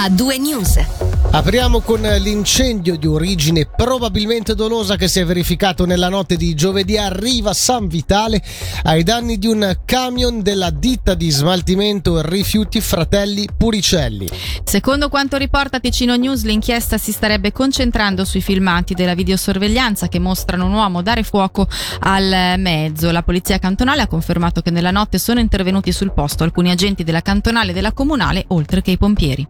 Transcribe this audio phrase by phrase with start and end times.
[0.00, 0.78] a due news.
[1.30, 6.96] Apriamo con l'incendio di origine probabilmente dolosa che si è verificato nella notte di giovedì
[6.96, 8.40] a Riva San Vitale
[8.84, 14.28] ai danni di un camion della ditta di smaltimento rifiuti Fratelli Puricelli.
[14.62, 20.66] Secondo quanto riporta Ticino News, l'inchiesta si starebbe concentrando sui filmati della videosorveglianza che mostrano
[20.66, 21.66] un uomo dare fuoco
[22.00, 23.10] al mezzo.
[23.10, 27.20] La polizia cantonale ha confermato che nella notte sono intervenuti sul posto alcuni agenti della
[27.20, 29.46] cantonale e della comunale, oltre che i pompieri.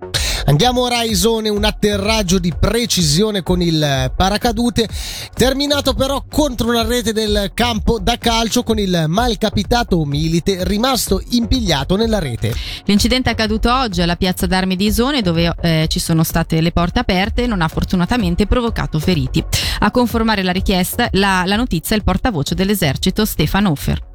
[0.49, 4.89] Andiamo ora a Isone, un atterraggio di precisione con il paracadute,
[5.35, 11.97] terminato però contro una rete del campo da calcio con il malcapitato Milite rimasto impigliato
[11.97, 12.55] nella rete.
[12.87, 16.73] L'incidente è accaduto oggi alla piazza d'armi di Isone dove eh, ci sono state le
[16.73, 19.45] porte aperte e non ha fortunatamente provocato feriti.
[19.81, 24.08] A conformare la richiesta, la, la notizia è il portavoce dell'esercito Stefan Hofer.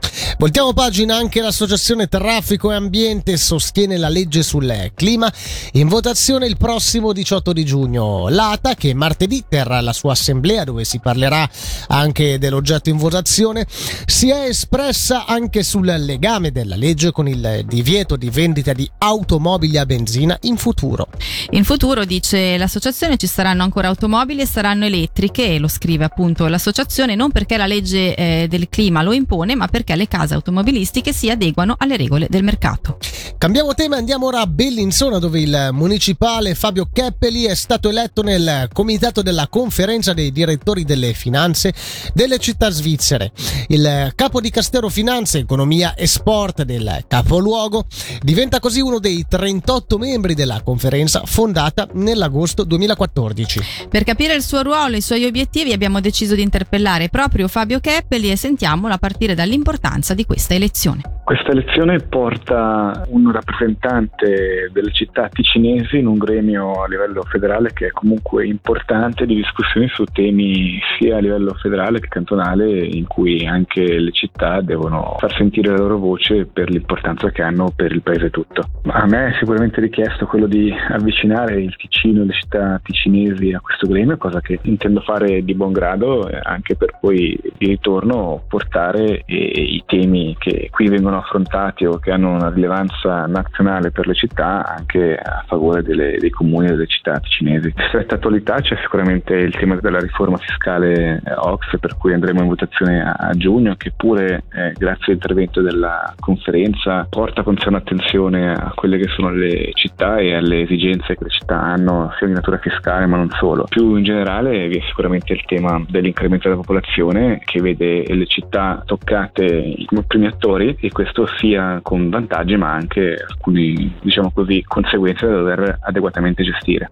[0.44, 5.32] Voltiamo pagina anche l'associazione Traffico e Ambiente sostiene la legge sul clima
[5.72, 8.28] in votazione il prossimo 18 di giugno.
[8.28, 11.50] L'ATA che martedì terrà la sua assemblea dove si parlerà
[11.88, 13.66] anche dell'oggetto in votazione
[14.06, 19.78] si è espressa anche sul legame della legge con il divieto di vendita di automobili
[19.78, 21.08] a benzina in futuro.
[21.52, 27.16] In futuro, dice l'associazione, ci saranno ancora automobili e saranno elettriche lo scrive appunto l'associazione
[27.16, 31.30] non perché la legge eh, del clima lo impone ma perché le case automobilistiche si
[31.30, 32.98] adeguano alle regole del mercato.
[33.38, 38.22] Cambiamo tema e andiamo ora a Bellinzona dove il municipale Fabio Keppeli è stato eletto
[38.22, 41.74] nel comitato della conferenza dei direttori delle finanze
[42.14, 43.32] delle città svizzere.
[43.68, 47.86] Il capo di Castero Finanze, Economia e Sport del capoluogo
[48.22, 53.62] diventa così uno dei 38 membri della conferenza fondata nell'agosto 2014.
[53.90, 57.80] Per capire il suo ruolo e i suoi obiettivi abbiamo deciso di interpellare proprio Fabio
[57.80, 61.02] Keppeli e sentiamolo a partire dall'importanza di questa elezione.
[61.24, 67.88] Questa elezione porta un rappresentante delle città ticinesi in un gremio a livello federale che
[67.88, 73.48] è comunque importante di discussioni su temi sia a livello federale che cantonale in cui
[73.48, 78.02] anche le città devono far sentire la loro voce per l'importanza che hanno per il
[78.02, 78.68] paese tutto.
[78.88, 83.62] A me è sicuramente richiesto quello di avvicinare il Ticino e le città ticinesi a
[83.62, 89.24] questo gremio, cosa che intendo fare di buon grado anche per poi di ritorno portare
[89.26, 94.14] i temi che qui vengono vengono affrontati o che hanno una rilevanza nazionale per le
[94.14, 97.68] città anche a favore delle, dei comuni e delle città cinesi.
[97.68, 102.42] In stretta attualità c'è sicuramente il tema della riforma fiscale eh, OX per cui andremo
[102.42, 107.68] in votazione a, a giugno che pure eh, grazie all'intervento della conferenza porta con sé
[107.68, 112.28] un'attenzione a quelle che sono le città e alle esigenze che le città hanno sia
[112.28, 113.66] di natura fiscale ma non solo.
[113.70, 118.82] Più in generale vi è sicuramente il tema dell'incremento della popolazione che vede le città
[118.86, 121.03] toccate come primi attori e questo
[121.38, 126.92] sia con vantaggi ma anche alcune diciamo così, conseguenze da dover adeguatamente gestire.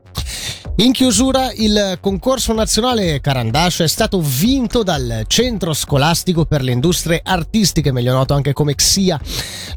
[0.77, 7.21] In chiusura il concorso nazionale Carandash è stato vinto dal Centro Scolastico per le Industrie
[7.23, 9.19] Artistiche, meglio noto anche come XIA.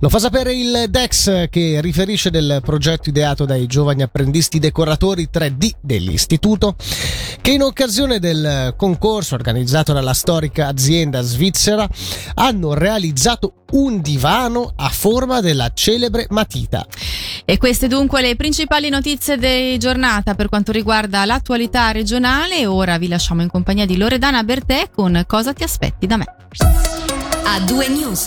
[0.00, 5.70] Lo fa sapere il DEX che riferisce del progetto ideato dai giovani apprendisti decoratori 3D
[5.80, 6.76] dell'istituto
[7.40, 11.88] che in occasione del concorso organizzato dalla storica azienda svizzera
[12.34, 16.86] hanno realizzato un divano a forma della celebre matita.
[17.46, 22.64] E queste dunque le principali notizie di giornata per quanto riguarda l'attualità regionale.
[22.64, 26.24] Ora vi lasciamo in compagnia di Loredana Bertè con Cosa ti aspetti da me.
[27.44, 28.22] A due news.